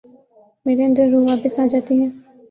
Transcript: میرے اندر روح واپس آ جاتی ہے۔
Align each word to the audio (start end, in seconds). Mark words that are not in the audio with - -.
میرے 0.65 0.83
اندر 0.85 1.05
روح 1.11 1.23
واپس 1.27 1.53
آ 1.59 1.65
جاتی 1.71 1.95
ہے۔ 2.01 2.07